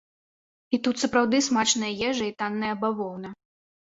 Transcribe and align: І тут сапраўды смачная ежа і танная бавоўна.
І 0.77 0.79
тут 0.85 0.95
сапраўды 1.03 1.41
смачная 1.49 1.91
ежа 2.09 2.25
і 2.31 2.35
танная 2.39 2.75
бавоўна. 2.85 3.29